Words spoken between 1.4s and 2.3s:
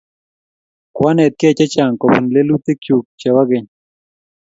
chechang' kopun